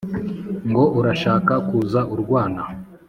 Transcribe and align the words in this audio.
ngo 0.69 0.83
urashaka 0.99 1.53
kuza 1.67 1.99
urwana 2.13 2.61